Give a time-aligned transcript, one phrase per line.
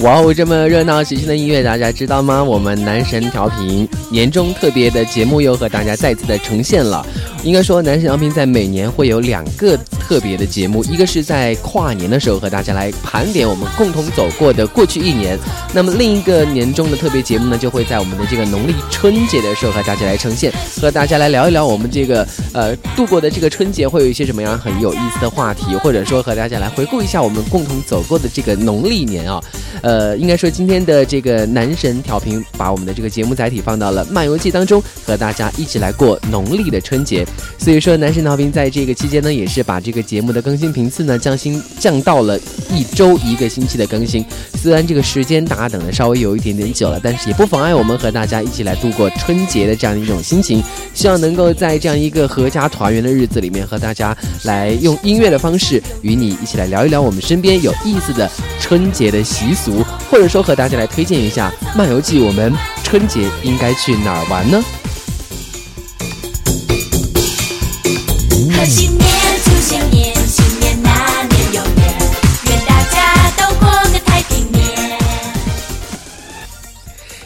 [0.00, 2.42] 哇哦，这么热闹喜庆的音乐，大家知道吗？
[2.42, 7.04] 我们男神调频年终特别的节目又和大家再次的呈现了。
[7.44, 9.78] 应该说，男神调频在每年会有两个
[10.10, 15.38] 特别的节目，一个是在跨年的时候和大家来盘点我们共同走过的过去一年，
[15.72, 29.40] 那么另一个年终的特别节目呢，就会在我们的这个农历春节的时候和大家来呈现，和大家来聊一聊我们这个呃度过的这个春节会有一些什么样很有意思的话题，或者说和大家来回顾一下我们共同走过的这个农历年啊。
[29.82, 37.24] 呃，应该说今天的这个男神调频，把我们的这个节目载体放到了漫游记当中，和大家一起来过农历的春节。
[37.58, 42.38] 所以说，男神调频在这个期间呢，也是把这个节目的更新频次呢降新降到了
[42.70, 44.24] 一周一个星期的更新。
[44.54, 50.62] 虽然这个时间大家等的稍微有一点点久了，但是也不妨碍我们和大家一起来度过春节的这样一种心情。
[50.92, 59.84] 希望能够在这样一个阖家团圆的日子里面，和大家来用音乐的方式，与你一起来聊一聊我们身边有意思的春节的习俗。
[60.10, 64.62] 或者说和大家来推荐一下漫游记，我们春节应该去哪儿玩呢？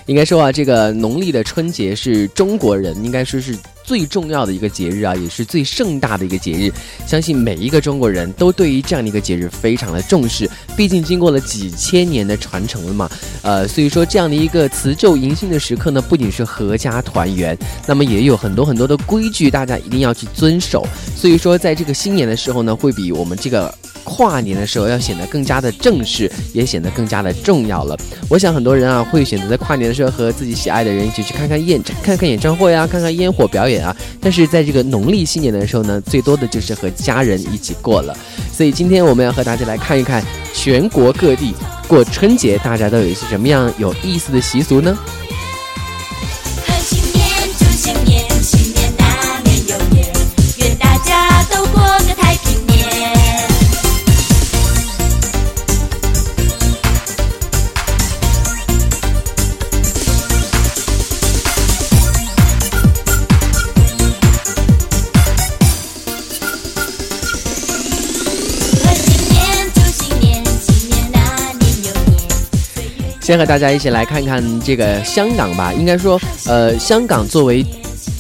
[0.07, 3.57] 应该说啊，这个农历的春节是中国人应该说是。
[3.87, 6.73] 最重要的一个节日啊，也是最盛大的一个节日，
[7.07, 10.49] 相信每一个中国人都对于这样的一个节日非常的重视。
[10.75, 13.11] 毕竟经过了几千年的传承了嘛，
[13.43, 17.55] 呃，所以说这样的一个辞旧迎新的时刻呢，不仅是阖家团圆，
[17.87, 20.89] 那么也有很多很多的规矩，大家一定要去遵守。
[21.15, 23.75] 所以说，在这个新年的时候呢，会比我们这个。
[24.05, 27.99] 跨年的时候要显得更加的正式，也显得更加的重要了。
[28.29, 33.97] 我想很多人啊会选择在跨年的时候和自己喜爱的人一起去看看演看看演唱会啊，看看烟火表演啊。
[34.21, 38.17] 但是在这个农历新年的时候呢，最多的就是和家人一起过了。
[38.53, 40.23] 所以今天我们要和大家来看一看
[40.53, 41.55] 全国各地
[41.89, 44.97] 过春节，大家都有一些什么样有意思的习俗呢？
[73.25, 75.73] 先和大家一起来看看这个香港吧。
[75.73, 77.65] 应该说，呃，香港作为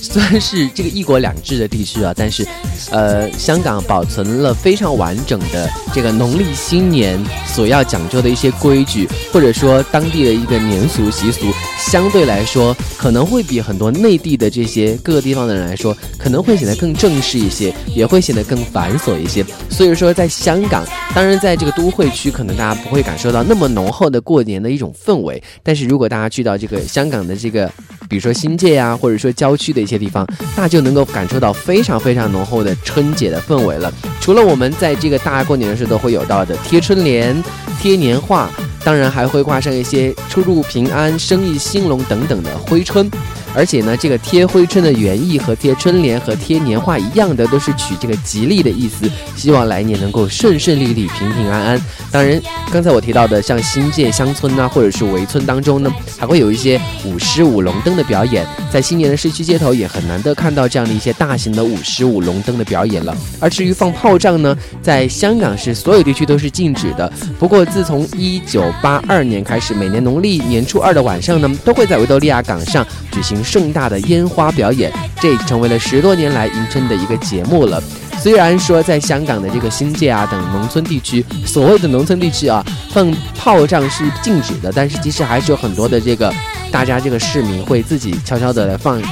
[0.01, 2.43] 虽然是这个一国两制的地区啊，但是，
[2.91, 19.45] 呃，香港保存了非常完整的这个农历新年所要讲究的一些规矩，或者说当地的一个年俗习俗，相对来说可能会比很多内地的这些各个地方的人来说，可能会显得更正式一些，也会显得更繁琐一些。
[19.69, 20.87] 所以说，在香港。
[21.13, 25.43] 当然，在这个都会区，可能大家不会感受到那么浓厚的过年的一种氛围。
[25.65, 27.69] 但是如果大家去到这个香港的这个，
[28.09, 30.25] 比如说新界啊，或者说郊区的一些地方，
[30.57, 33.93] 那就能够感受到非常非常浓厚的春节的氛围了。
[34.21, 37.43] 除了我们在这个大过年的时候都会有到的贴春联、
[37.81, 38.51] 贴年画，
[38.83, 43.11] 当然还还会挂上一些出入平安、生意兴隆等等的挥春。
[43.55, 51.81] 而且呢，这个贴挥春的原意和贴春联和贴年画一样的，都是取这个吉利的意思，希望来年能够顺顺利利、平平安安。
[52.11, 52.41] 当然，
[52.73, 58.45] 刚才我提到的像新界乡村啊，或者是围村当中呢，还会有一些舞狮、舞龙灯的表演。
[58.73, 63.17] 在新年的市区街头，也很难得看到这样的一些大型的舞狮、舞龙灯的表演了。
[63.39, 67.13] 而至于放炮仗呢，在香港是所有地区都是禁止的。
[67.39, 73.44] 不过，自从一九八二年开始，每年农历年初二的晚上呢，都会在维多利亚港上举行。
[73.45, 77.83] 盛大的烟花表演，这成为了十多年来迎春的一个节目了。
[78.19, 86.33] 虽然说在香港的这个新界啊等农村地区，所谓的农村地区啊，放炮仗是禁止的，但是其实还是有很多的这个
[86.73, 89.03] 大家这个市民会自己悄悄的来放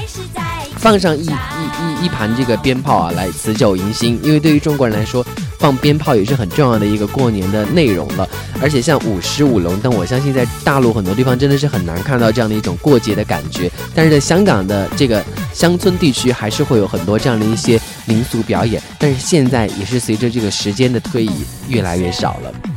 [0.77, 4.19] 放上一一一一盘这个鞭炮啊，来辞旧迎新。
[4.23, 5.25] 因为对于中国人来说，
[5.63, 8.29] 放鞭炮也是很重要的一个过年的内容了。
[8.61, 13.71] 而且像舞狮、舞龙灯，我相信在大陆很多地方真的是很难看到这样的一种过节的感觉。
[13.95, 18.83] 但是在香港的这个乡村地区，还是会有很多这样的一些民俗表演。
[18.99, 22.72] 但是现在也是随着这个时间的推移，越来越少了。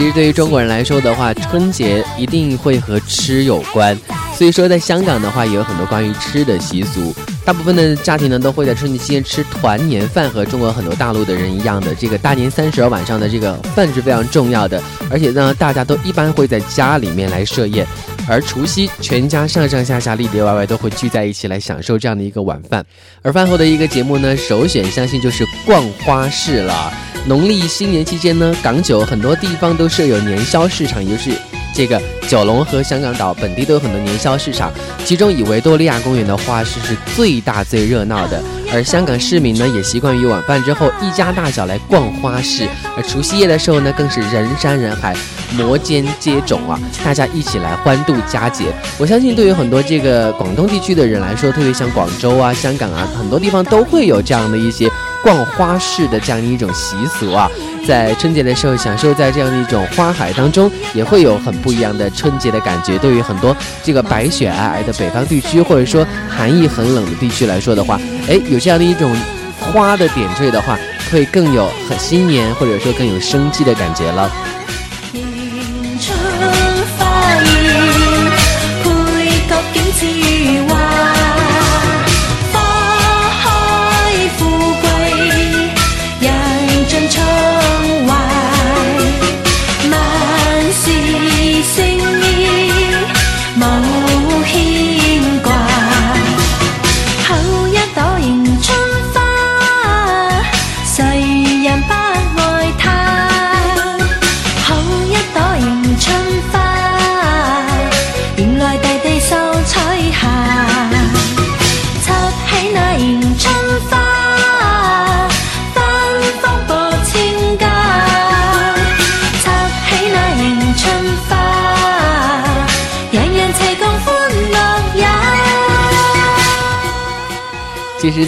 [0.00, 3.94] 其实对于中国人来说的话，春节一定会和吃有关。
[4.34, 7.14] 所以说，在香港的话，也有很多关于吃的习俗。
[7.44, 14.82] 大部分的家庭呢，都会在春节期间吃团年饭，和中国很多大陆的人一样的，这个大年三十晚上的这个饭是非常重要的。
[15.10, 17.86] 而且呢，大家都一般会在家里面来设宴，
[18.26, 22.82] 而除夕全家上上下下里里外外都会聚在一起来享受这样的一个晚饭。
[23.20, 26.90] 而饭后的一个节目呢，首选相信就是逛花市了。
[27.26, 31.30] 农历新年期间呢，港九很多地方都设有年宵市场，也就是
[31.74, 34.72] 这个九龙和香港岛本地都有很多年宵市场，
[35.04, 38.42] 其中以维多利亚公园的花市是最大最热闹的。
[38.72, 45.14] 而香港市民呢，也习惯于晚饭之后一家大小来逛花市，而除夕夜的时候呢，更是人山人海，
[45.56, 48.64] 摩肩接踵啊，大家一起来欢度佳节。
[48.96, 54.88] 我相信对于很多这个广东地区的人来说，特别像广州啊、香港啊，很多地方都会有这样的一些
[55.22, 57.50] 逛花市的这样一种习俗啊。
[57.86, 62.98] 在春节的时候，享受在这样的一种花海当中，也会有很不一样的春节的感觉。
[62.98, 69.10] 对于很多这个白雪皑皑的北方地区，或者说寒意很冷的地区来说的话，哎，有这样的一种
[69.58, 70.78] 花的点缀的话，
[71.10, 74.30] 会更有很新年或者说更有生机的感觉了。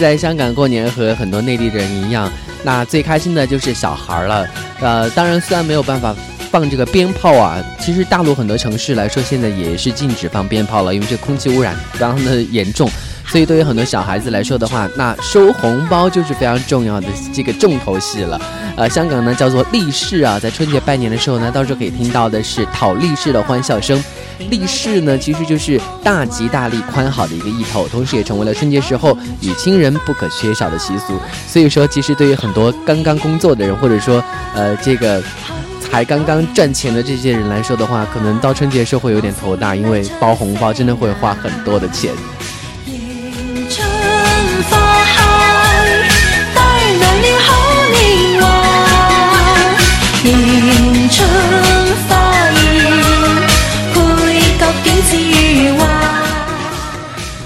[0.02, 2.28] 在香港过年和很多内地人一样，
[2.64, 4.44] 那最开心的就是小孩了。
[4.80, 6.12] 呃，当然，虽然没有办法
[6.50, 12.90] 放这个鞭炮啊，其实大陆很多城市来说，现在也是禁止放鞭炮了，因为这空气污染非常的严重。
[13.32, 18.38] 所以对于很多小孩子来说的话，那收红包就是非常重要的这个重头戏了。
[18.76, 24.04] 呃，香港呢叫做利是啊，在春节拜年的时候呢，到时候可以听到的是讨利是的欢笑声。
[24.50, 31.18] 利是呢，其实就是大吉大利、宽好的一个意头，同时也成为了春节时候与亲人不可缺少的习俗。
[31.48, 34.22] 所以说，其实对于很多刚刚工作的人，或者说，
[34.54, 35.22] 呃，这个
[35.80, 42.12] 才刚刚赚钱的这些人来说的话，可能到春节的时候会有点头大，因为包红包真的会花很多的钱。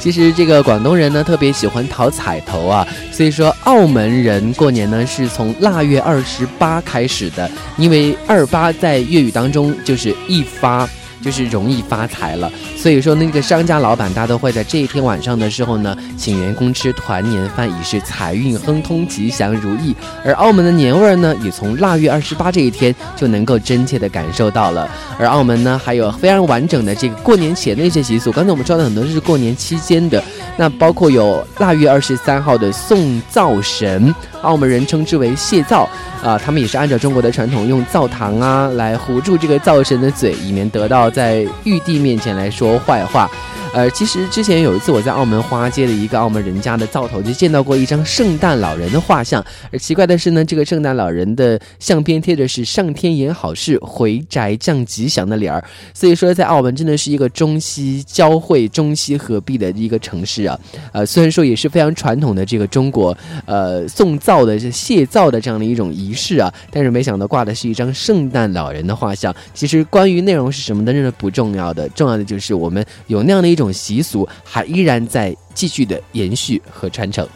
[0.06, 10.88] 其实这个广东人呢特别喜欢讨彩头啊，所以说澳门人过年呢是从腊月二十八开始的，因为二八在粤语当中就是一发，
[11.22, 12.50] 就是容易发财了。
[12.76, 19.94] 所以说那个商家老板大都会在这一天晚上的时候呢，请员工吃团年饭，以示财运亨通、吉祥如意。
[20.24, 24.88] 而澳门的年味儿呢，也从腊月二十八这一天就能够真切地感受到了。
[25.18, 28.30] 而澳门呢，还有非常完整的这个过年前的一些习俗。
[28.30, 30.22] 刚才我們說的很多是过年期间的，
[30.56, 34.14] 那包括有腊月二十三号的送灶神，
[34.46, 35.88] 澳门人称之为“谢灶
[36.22, 43.28] 啊，他们也是按照中国的传统，用灶糖啊来糊住这个灶神的嘴，以免得到在玉帝面前来说坏话。
[43.74, 60.58] 呃，其实之前有一次我在澳门花街的一个澳门人家的灶头就见到过一张圣诞老人的画像，而奇怪的是呢，这个圣诞老人的相片贴的是“上天言好事，回宅降吉祥”的脸儿，所以说在澳门真的是一个中西交汇、中西合璧的一个城市啊。
[60.92, 69.34] 呃，虽然说也是非常传统的这个中国呃送灶的、谢灶的这样的一种仪式啊，但是没想到挂的是一张圣诞老人的画像。
[69.52, 77.26] 其实关于内容是什么的，真的不重要的，重要的就是我们有那样的一这种习俗，还依然在继续的延续和传承。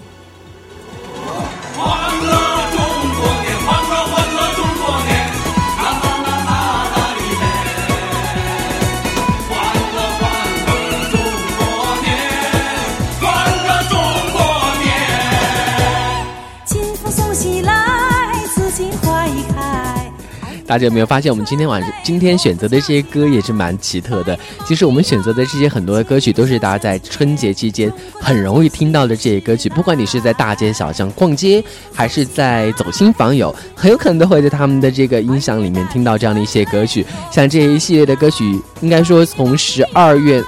[20.70, 24.38] 大家有没有发现，我们今天晚上今天选择的这些歌也是蛮奇特的。
[24.64, 29.68] 其实我们选择的这些很多的歌曲，都是大家在春节期间很容易听到的这些歌曲。
[29.70, 31.60] 不管你是在大街小巷逛街，
[31.92, 37.04] 还是在走亲访友，很有可能都会在他们的这个音响里面听到这样的一些歌曲。
[37.32, 38.44] 像这一系列的歌曲，
[38.80, 40.40] 应该说从十二月。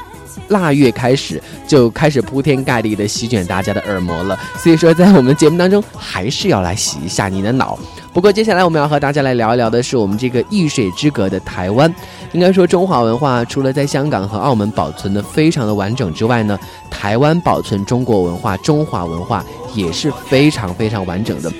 [0.48, 7.78] 腊月开始就开始铺天盖地的席卷大家的耳膜了，所以说在我们节目当中还是要来洗一下你的脑。
[8.12, 11.92] 不过接下来我们要和大家来聊一聊的是我们这个一水之隔的台湾。
[12.32, 16.58] 应该说中华文化除了在香港和澳门保存的非常的完整之外呢，
[16.90, 21.50] 台湾保存中国文化、中华文化也是非常非常完整的。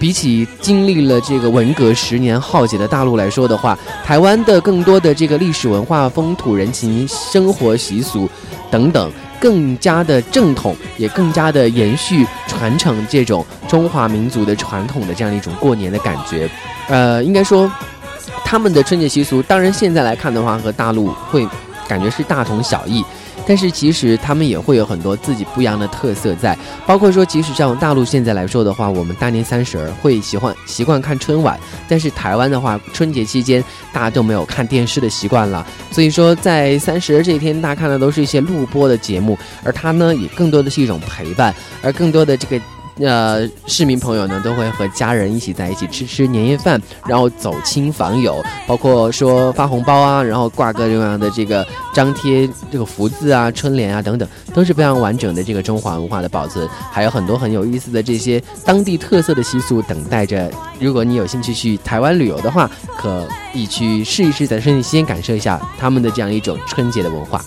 [0.00, 8.26] 比起经历了这个文革十年浩劫的大陆来说的话，台湾的更多的这个历史文化、风土人情、生活习俗
[8.70, 16.48] 等等，更加的正统，也更加的延续传承这种中华民族的传统的这样一种过年的感觉。
[16.88, 17.70] 呃，应该说，
[18.42, 21.46] 他们的春节习俗，当然现在来看的话，和大陆会
[21.86, 23.04] 感觉是大同小异。
[23.50, 33.60] 但是其实他们也会有很多自己不一样的特色在，包括说，即使像大陆现在来说的话，我们大年三十儿会喜欢习惯看春晚，但是台湾的话，春节期间
[33.92, 41.52] 大家都没有看电视的习惯了，所以说在三十儿这一天，大家看的都是一些录播的节目，而它呢，也更多的是一种陪伴，
[41.82, 42.64] 而更多的这个。
[43.00, 60.50] 呃，市民朋友呢都会和家人一起在一起吃吃年夜饭，然后走亲访友，包括说发红包啊，然后挂各种各样的这个张贴这个福字啊、春联啊等等，都是非常完整的这个中华文化的保存，还有很多很有意思的这些当地特色的习俗等待着。
[60.78, 67.42] 如果你有兴趣去台湾旅游的话，可以去试一试，在春节期间感受一下他们的这样一种春节的文化。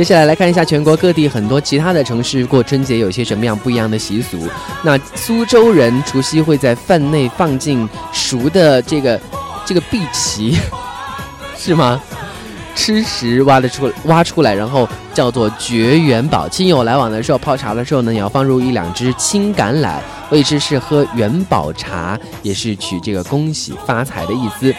[0.00, 4.48] 接下来来看一下全国各地很多其他的城市过春节有些什么样不一样的习俗。
[4.82, 9.20] 那苏州人除夕会在饭内放进熟的这个
[9.66, 10.56] 这个碧琪，
[11.54, 12.00] 是吗？
[12.74, 16.48] 吃食挖的出挖出来，然后叫做绝元宝。
[16.48, 19.98] 亲友来往的时候，泡茶的时候呢，也要放入一两只青橄榄，
[20.30, 24.74] 谓之是喝元宝茶，也是取这个恭喜发财的意思。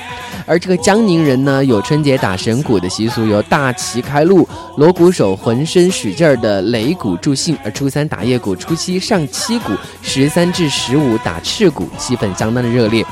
[0.48, 13.06] 而这个江宁人呢，有春节打神鼓的习俗，有大旗开路，锣鼓手浑身使劲儿的擂鼓助兴，而初三打夜鼓，初七上七鼓，十三至十五打赤鼓，气氛相当的热烈。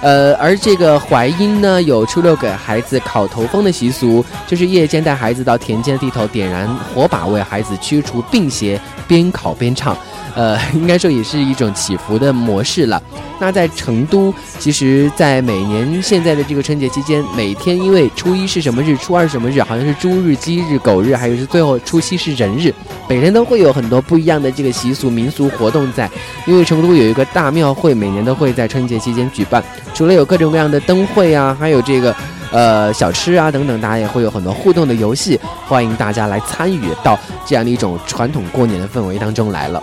[0.00, 9.96] 呃，而这个淮阴呢，有初六给孩子烤头风的习俗，就是夜间带孩子到田间地头点燃火把，为孩子驱除病邪，边烤边唱。
[10.34, 13.02] 呃，应该说也是一种祈福的模式了。
[13.40, 22.74] 那在成都，其实，在每年现在的这个春节期间，每天因为初一是什么日，初二是什么日，好像是猪日、鸡日、狗日，还有是最后初七是人日，
[23.08, 26.10] 每天都会有很多不一样的这个习俗、民俗活动在。
[26.46, 29.62] 因为成都有一个大庙会，每年都会在春节期间举办，
[29.94, 32.14] 除了有各种各样的灯会啊，还有这个
[32.50, 37.16] 呃小吃啊等等，大家也会有很多互动的游戏，欢迎大家来参与到
[37.46, 39.80] 这样的一种传统过年的氛围当中来了。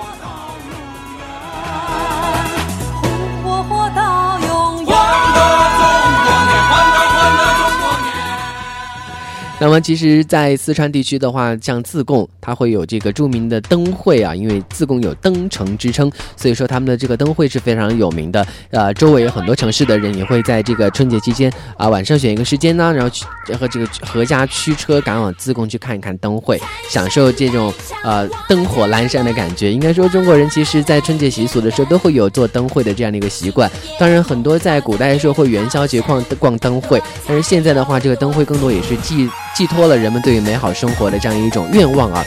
[9.57, 18.45] 那么，其实，在四川地区的话，像自贡，它会有这个著名的灯会啊，因为自贡有灯城之称，所以说他们的这个灯会是非常有名的。
[18.71, 23.25] 呃，周围有很多城市的人也会在这个春节期间啊、晚上选一个时间呢，然后去
[23.57, 26.59] 和这个合家驱车赶往自贡去看一看灯会，
[26.89, 29.71] 享受这种呃灯火阑珊的感觉。
[29.71, 33.71] 应该说，中国人其实在春节习俗的时候都会有做灯会的这样的一个习惯。
[33.97, 42.23] 当然，很多在古代的时候会元宵节逛逛灯会，但是现在的话，这个灯会更多也是祭寄托了人们对于美好生活的这样一种愿望啊。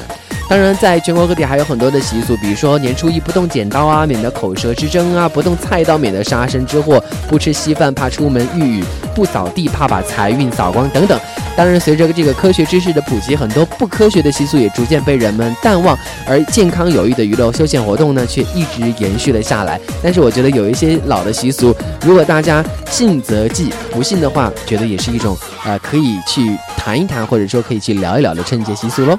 [0.49, 11.21] 当然，在全国各地还有很多的习俗，比如说年初一不动剪刀啊，免得口舌之争啊；不动菜刀，免得杀身之祸；不吃稀饭，怕出门遇雨；不扫地，怕把财运扫光等等。
[11.55, 15.95] 当然，随着这个科学知识的普及，很多不科学的习俗也逐渐被人们淡忘，
[16.27, 19.79] 而健康有益的娱乐休闲活动呢，却一直延续了下来。
[20.03, 29.19] 但是，我觉得有一些老的习俗，如果大家信则记，不信的话，觉得也是一种呃可以去谈一谈，或者说可以去聊一聊的春节习俗喽。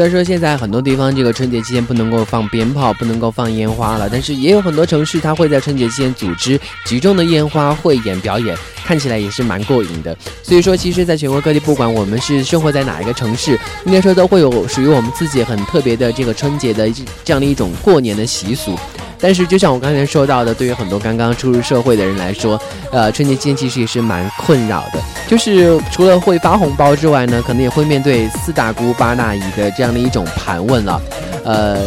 [0.00, 10.16] 虽然说现在很多地方这个春节期间不能够放鞭炮，不能够放烟花了，但是也有很多城市它会在春节期间组织集中的烟花汇演表演，看起来也是蛮过瘾的。
[10.42, 16.90] 所以说，其实在全国各地，不管我们是生活在哪一个城市，应该说都会有属于我们自己很特别的这个春节的
[17.22, 18.78] 这样的一种过年的习俗。
[19.20, 22.60] 但是，就像我刚才说到的，对于很多刚刚初入社会的人来说，
[22.90, 25.00] 呃，春节期间其实也是蛮困扰的。
[25.28, 31.00] 就是除了会发红包之外呢，可能也会面对四大姑八大姨的这样的一种盘问了。
[31.44, 31.78] 呃，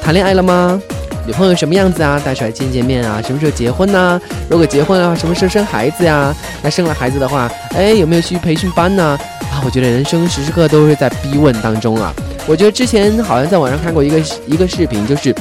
[0.00, 0.80] 谈恋爱了吗？
[1.26, 2.22] 女朋友什么样子啊？
[2.24, 3.20] 带出来见见面啊？
[3.20, 6.32] 什么时候结婚呢、如果结婚了，什么时候生孩子呀？
[6.62, 9.18] 那生了孩子的话，哎，有没有去培训班呢？
[9.50, 12.14] 啊，我觉得人生时时刻刻都是在逼问当中啊。
[12.46, 15.34] 我觉得之前好像在网上看过一个一个视频，就是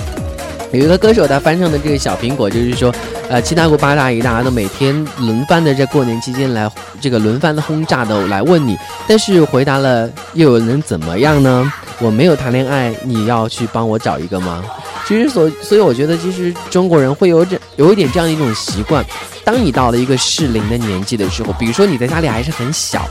[0.72, 2.94] 有一个歌手他翻唱的这个小苹果，就是说，
[3.30, 11.72] 呃，七大姑八大姨大家都每天轮番的在过年期间来这个轮番的轰炸的来问你，但是回答了又能怎么样呢？
[12.00, 14.64] 我没有谈恋爱，你要去帮我找一个吗？
[15.08, 19.06] 其实所所以我觉得，其实中国人会有这有一点这样一种习惯，
[19.46, 23.08] 当你到了一个适龄的年纪的时候，比如说你在家里还是很小，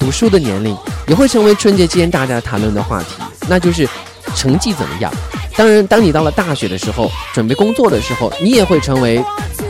[0.00, 3.08] 读书的年龄，也会成为春节期间大家谈论的话题，
[3.46, 3.88] 那就是
[4.34, 5.12] 成绩怎么样。
[5.58, 9.20] 当然，当你到了大学的时候，准备工作的时候，你也会成为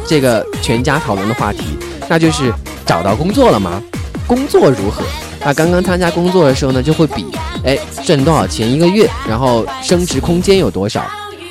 [0.06, 1.60] 这个全家讨论的话题，
[2.06, 2.52] 那就是
[2.84, 3.82] 找到工作了吗？
[4.26, 5.02] 工作如何？
[5.40, 7.24] 那刚刚参加工作的时候呢，就会比，
[7.64, 11.00] 哎，挣多少钱一个月，然后升值空间有多少。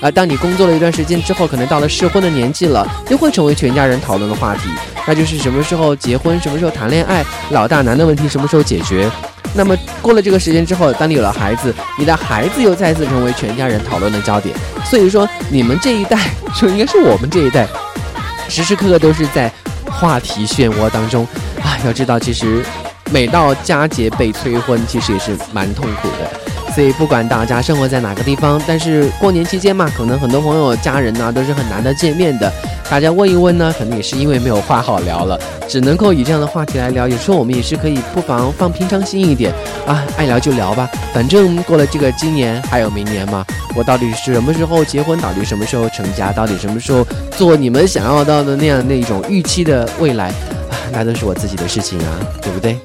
[0.01, 4.69] 啊，当你工作了一段时间之后，可能到了适婚的年纪了，又会成为全家人讨论的话题，
[5.07, 9.09] 那就是什么时候结婚，什么时候谈恋爱，老大难的问题什么时候解决。
[9.57, 14.55] 那么过了这个时间之后，当你有了孩子，你的孩子又再次成为全家人讨论的焦点。
[14.85, 17.67] 所以说，你们这一代，就应该是我们这一代，
[18.47, 19.51] 时时刻刻都是在
[19.85, 21.27] 话题漩涡当中
[21.63, 21.75] 啊。
[21.83, 22.63] 要知道，其实
[23.11, 26.31] 每到佳节被催婚，其实也是蛮痛苦的。
[26.77, 32.53] 所以不管大家生活在哪个地方，但是过年期间嘛，可能很多朋友、家人呢、都是很难得见面的。
[32.87, 37.07] 大家问一问呢，可能也是因为没有话好聊了，只能够以这样的话题来聊。
[37.07, 39.51] 有时候我们也是可以不妨放平常心一点
[39.87, 43.43] 啊，爱聊就聊吧，反正过了这个今年还有明年嘛。
[43.75, 45.19] 我到底是什么时候结婚？
[45.19, 46.31] 到底什么时候成家？
[46.31, 50.27] 到底什么时候做你们想要到的那样那种预期的未来
[50.69, 50.77] 啊？
[50.91, 52.77] 那都是我自己的事情啊，对不对？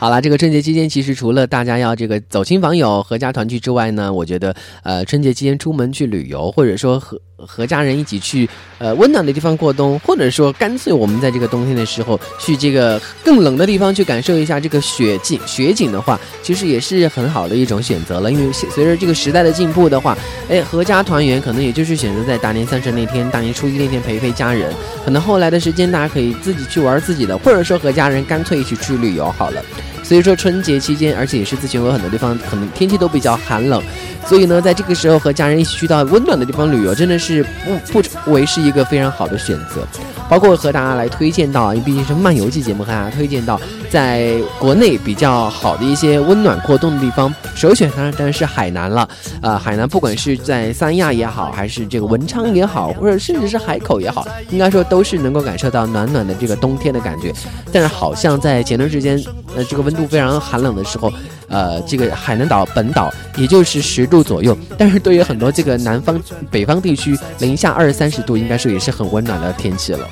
[0.00, 8.48] 好了，这个春节期间，其实除了大家要这个走亲访友、合家团聚之外呢，我觉得，呃，春节期间出门去旅游，或者说和和家人一起去
[8.78, 18.30] 呃温暖的地方过冬，或者说干脆我们在这个冬天的时候去这个更冷的地方去感受一下这个雪景雪景的话，其实也是很好的一种选择了。
[18.30, 20.16] 因为随着这个时代的进步的话，
[20.48, 24.72] 哎，合家团圆可能也就是选择在大年三十那天、大年初一那天陪陪家人。
[25.04, 29.62] 可能后来的时间，大家可以自己去玩自己的，或者说和家人干脆一起去旅游好了。
[30.10, 33.80] 所以说春节期间，而且也是在全国很多地方可能天气都比较寒冷，
[34.26, 37.46] 所以呢，在这个时候和家人一起去到温暖的地方旅游，真的是
[37.92, 39.86] 不不为是一个非常好的选择。
[40.28, 49.08] 包括和大家来推荐到，因为毕竟是漫游季节目，和大家推荐到在国内比较好的一些温暖过冬的地方，首选当然当然是海南了。
[49.42, 57.32] 呃，海南不管是在三亚也好，还是这个文昌也好，或者甚至是海口也好，应该说都是能够感受到暖暖的这个冬天的感觉。
[57.72, 59.20] 但是好像在前段时间，
[59.56, 61.12] 呃，这个温非常寒冷的时候，
[61.48, 70.08] 呃，这个海南岛本岛也就是十度左右，但是对于很多这个南方、北方地区，零下二三十度，应该说也是很温暖的天气了。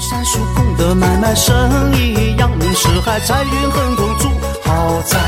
[0.00, 1.54] 山叔公的买卖生
[1.94, 4.28] 意，阳明四海财运亨通住
[4.62, 5.18] 豪宅。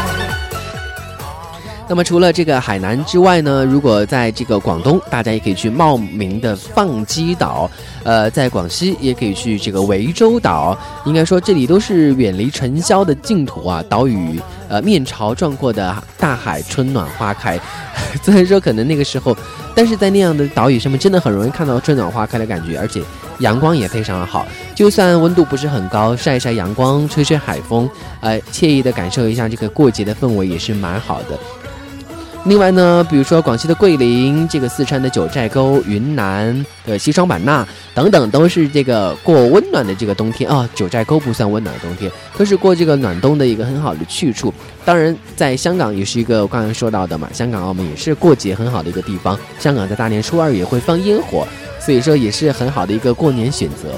[1.91, 7.69] 那么除了这个海南之外呢，如果在这个广东，大家也可以去茂名的放鸡岛，
[8.05, 10.79] 呃，在广西也可以去这个涠洲岛。
[11.05, 17.59] 应该说这里都是远离尘嚣的净土啊，岛屿呃面朝壮阔的大海，春暖花开。
[18.23, 19.37] 虽然说可能那个时候，
[19.75, 23.03] 但是在那样的岛屿上面，真的很容易看到春暖花开的感觉，而且
[23.41, 24.47] 阳光也非常的好。
[24.77, 31.37] 就算温度不是很高，晒晒阳光，吹吹海风，呃，惬意的感受一下这个过节的氛围，也是蛮好的。
[32.47, 44.53] 另外呢，比如说广西的桂林，这个四川的九寨沟，云南的西双版纳等等，都是这个过温暖的这个冬天啊、九寨沟不算温暖的冬天，都是过这个暖冬的一个很好的去处。
[44.87, 49.39] 当然，在香港也是一个我刚才说到的嘛，香港、澳门也是过节很好的一个地方。
[49.59, 51.47] 香港在大年初二也会放烟火，
[51.79, 53.91] 所以说也是很好的一个过年选择。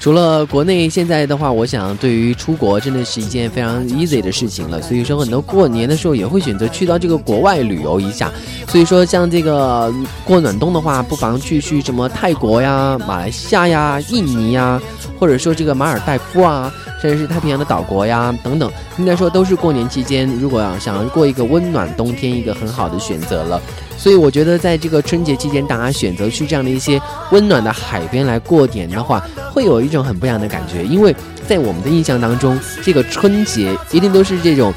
[0.00, 4.80] 除了国内，现在的话，我想对于出国真的是一件非常 easy 的事情了。
[4.80, 8.30] 所以说，很多过年的时候也会选择去到这个国外旅游一下。
[8.68, 9.92] 所以说，像这个
[10.24, 14.80] 过暖冬的话，不妨去去什么泰国呀、马来西亚呀、印尼呀，
[15.18, 23.60] 或者说这个马尔代夫啊，甚至是太平洋的岛国呀等等，应该说都是过年期间，如果要想要过一个温暖冬天，一个很好的选择了。
[23.96, 29.20] 所以我觉得，在这个春节期间，大家选择去这样的一些温暖的海边来过年的话，
[29.58, 30.84] 会有一种很不一样的感觉。
[30.84, 31.12] 因为
[31.48, 34.72] 在我们的印象当中，这个春节一定都是这种，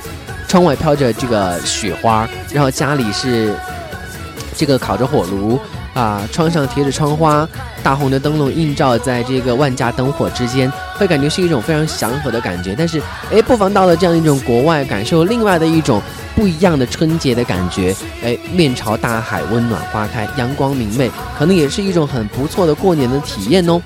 [0.47, 3.53] 窗外飘着这个雪花，然后家里是
[4.57, 5.59] 这个烤着火炉
[5.93, 7.47] 啊，窗上贴着窗花，
[7.83, 12.73] 大红的灯笼映照在这个万家灯火之间，会感觉是一种非常祥和的感觉。
[12.75, 12.99] 但是，
[13.31, 16.01] 哎，不妨到了这样一种国外，感受另外的一种。
[16.33, 23.79] 不一样的春节的感觉，哎，面朝大海，温暖花开，阳光明媚，可能也是一种很不错的过年的体验哦。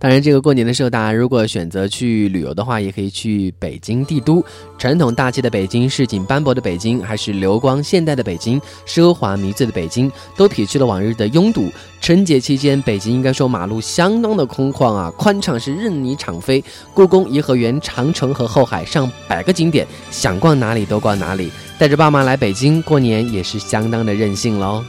[0.00, 4.44] 当然，这个过年的时候，大家如果选择去旅游的话，也可以去北京帝都。
[4.78, 11.68] 传统大气的北京，市井斑驳的北京，还是流光现代的北京，奢华迷醉的北京，都撇去了往日的拥堵。
[12.00, 16.62] 春节期间，北京应该说马路相当的空旷啊，宽敞是任你敞飞。
[16.94, 21.50] 故宫、颐和园、长城和后海上百个景点，想逛哪里都逛哪里。
[21.76, 24.84] 带着爸妈来北京过年，也是相当的任性喽。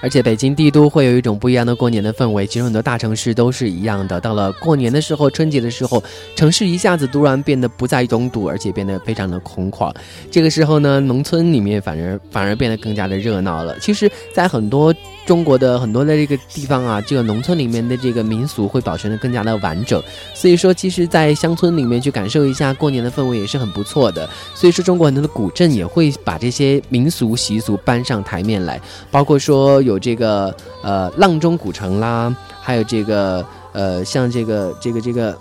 [0.00, 4.20] 而且北京帝都会有一种不一样的过年的氛围，其实很多大城市都是一样的。
[4.20, 6.02] 到了过年的时候，春节的时候，
[6.34, 9.94] 城市一下子突然变得不再拥堵，而且变得非常的空旷。
[10.30, 13.78] 这个时候呢，农村里面反而反而变得更加的热闹了。
[13.78, 14.94] 其实，在很多
[15.26, 20.02] 中国的很多的这个地方啊，这个农村里面的这个民俗会保存的更加的完整。
[20.34, 24.28] 所以说，其实，在乡村里面去感受一下过年的氛围也是很不错的。
[24.54, 35.36] 所以说，中国很多的古镇也会把这些民俗习俗搬上台面来，包括说有有这个呃阆中古城啦，还有这个呃像这个这个这个，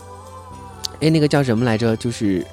[1.00, 1.96] 哎那个叫什么来着？
[1.96, 2.46] 就是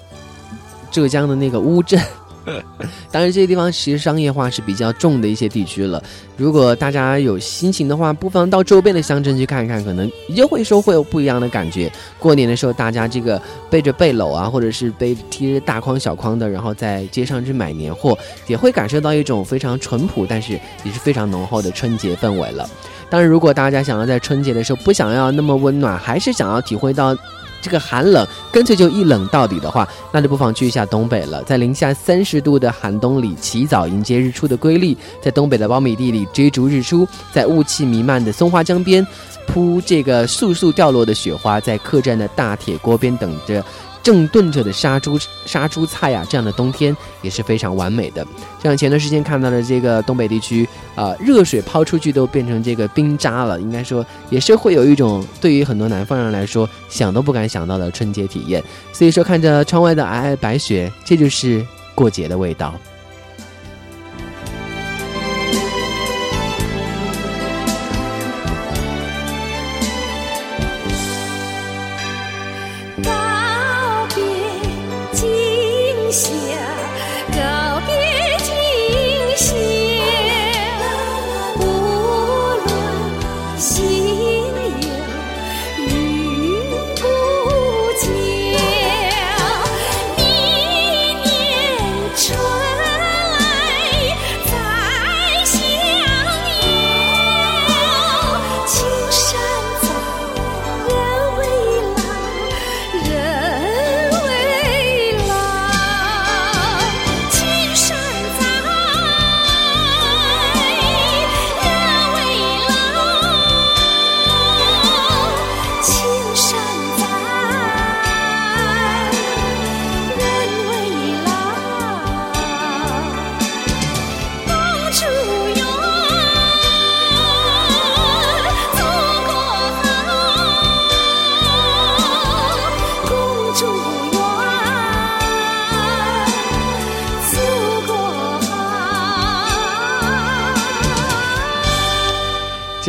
[0.90, 1.98] 浙江的那个乌镇。
[3.10, 6.00] 当然，这些地方其实商业化是比较重的一些地区了。
[6.36, 11.90] 如果大家有心情的话，不妨到周边的乡镇去看一看，可能也会说会有不一样的感觉。
[12.20, 20.52] 过年的时候，大家这个背着背篓啊，或者是背提着大筐小筐的，然后在街上去买年货，也会感受到一种非常淳朴，但是
[20.84, 22.68] 也是非常浓厚的春节氛围了。
[23.10, 27.16] 当然，如果大家想要在春节的时候不想要那么温暖，还是想要体会到。
[27.62, 31.42] 这个寒冷，干脆就一冷到底的话，那就不妨去一下东北了。
[31.44, 39.06] 在零下三十度的寒冬里，起早迎接日出的瑰丽，在东北的苞米地里追逐日出，在雾气弥漫的松花江边，
[39.46, 43.64] 铺这个簌簌掉落的雪花，在客栈的大铁锅边等着。
[44.06, 48.24] 正炖着的杀猪杀猪菜呀、这样的冬天也是非常完美的。
[48.62, 50.64] 像前段时间看到的这个东北地区
[50.94, 58.62] 呃、热水抛出去都变成这个冰渣了，应该说也是会有一种对于很多南方人来说想都不敢想到的春节体验。
[58.92, 62.72] 所以说，看着窗外的皑皑白雪，这就是过节的味道。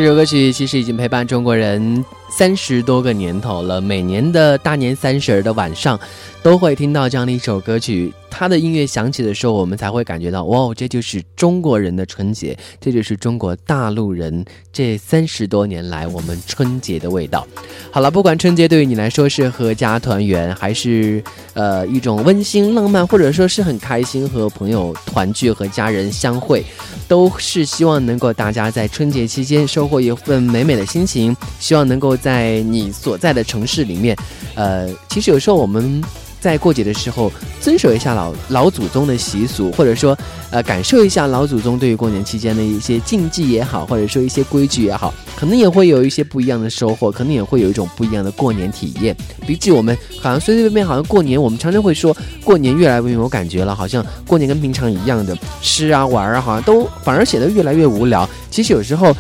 [0.07, 5.99] 这首歌曲其实已经陪伴中国人三十多个年头了，每年的大年三十的晚上，
[6.47, 8.09] 都会听到这样的一首歌曲。
[8.29, 17.45] 它的音乐响起的时候，我们才会感觉到，哇，这就是中国人的春节，这就是中国大陆人这三十多年来我们春节的味道。
[17.91, 21.21] 好了，不管春节对于你来说是合家团圆，还是
[21.53, 26.63] 呃一种温馨浪漫，或者说是很开心和朋友团聚和家人相会，
[27.09, 34.15] 都是希望能够大家在春节期间收获一份美美的心情，希望能够在你所在的城市里面，
[34.55, 36.01] 呃，其实有时候我们。
[36.47, 37.29] 在过节的时候，
[37.59, 40.17] 遵守一下老老祖宗的习俗，或者说，
[40.49, 49.13] 呃，感受一下老祖宗对于过年期间的一些禁忌也好，或者说一些规矩也好，可能也会有一些不一样的收获，可能也会有一种不一样的过年体验。
[49.45, 58.27] 比起我们好像随随便便，好像过年，我们常常会说过年越来越没有感觉了，好像过年跟平常一样的吃啊玩啊，好像都反而显得越来越无聊。
[58.49, 59.15] 其实有时候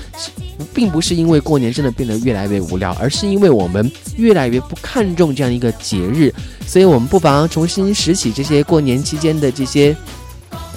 [0.73, 6.33] 并不是因为过年真的变得越来越无聊，而是因为我们越来越不看重这样一个节日，
[6.65, 9.97] 所以我们不不妨重新拾起这些过年期间的这些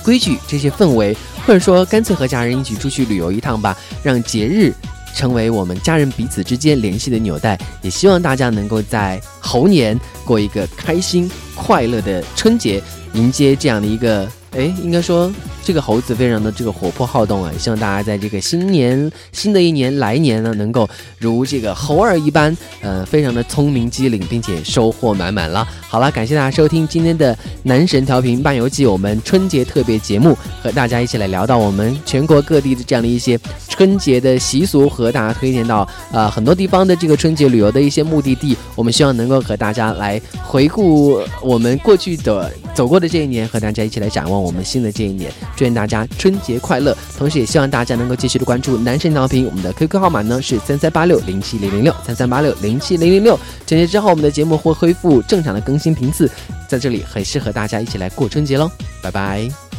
[0.02, 1.14] 规矩、这些氛围，
[1.46, 4.72] 或者说干脆和家人一起出去旅游一趟吧，让节日。
[5.14, 15.32] 成为我们家人彼此之间联系的纽带，也希望大家能够在猴年过一个开心快乐的春节，迎接这样的一个，哎，应该说
[15.62, 17.52] 这个猴子非常的这个活泼好动啊！
[17.56, 25.66] 希望大家在这个新年新的一年来年呢，能够如这个猴儿一般，呃，非常的聪明机灵，并且收获满满了。
[25.88, 38.56] 好了，感谢大家收听今天的男神调频漫游记，我们春节特别节目，和大家一起来聊到我们全国各地的这样的一些春节的习俗，和大家推荐到呃很多地方的这个春节旅游的一些目的地。
[38.74, 45.32] 我们希望能够和大家来回顾我们过去的走过的这一年，和大家一起来展望我们新的这一年。
[45.56, 53.38] 祝愿大家春节快乐，同时也希望大家能够继续的关注男神调频，我们的 QQ 号码呢是三三八六零七零零六三三八六零七零零六。
[53.66, 56.30] 春节之后，我们的节目会恢复正常的更新频次，
[56.68, 58.70] 在这里很适合大家一起来过春节喽，
[59.02, 59.69] 拜拜。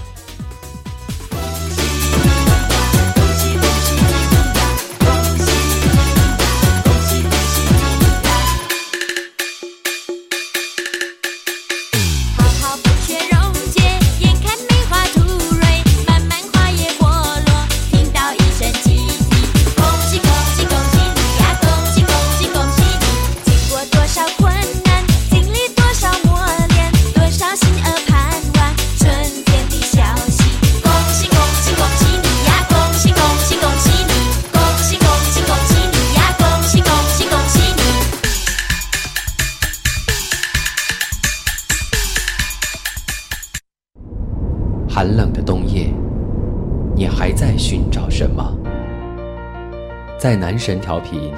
[50.22, 51.32] 在男神调频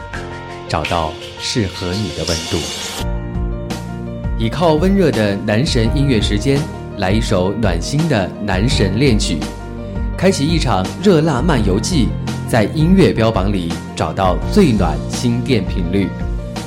[0.67, 2.57] 找到适合你的温度。
[4.37, 6.59] 倚靠温热的男神音乐时间，
[6.97, 9.37] 来一首暖心的男神恋曲，
[10.17, 12.09] 开启一场热辣漫游记，
[12.49, 16.09] 在音乐标榜里找到最暖心电频率。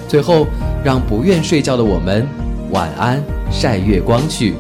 [0.09, 0.47] 最后，
[0.83, 2.27] 让不愿睡觉的我们
[2.71, 4.55] 晚安，晒月光去。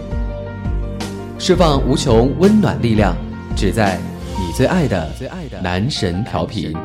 [1.38, 3.16] 释放无穷温暖力量，
[3.57, 3.99] 只在
[4.38, 6.77] 你最爱的最爱的男神调频。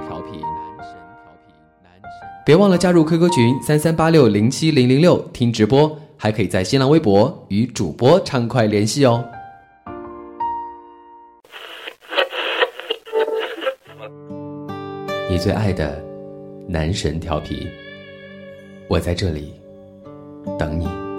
[2.52, 9.24] 别忘了加入 QQ 群三三八六零七零零六听直播，还可以在新浪微博与主播畅快联系哦。
[15.30, 16.04] 你最爱的
[16.68, 17.66] 男神调皮，
[18.90, 19.54] 我在这里
[20.60, 21.11] 等你。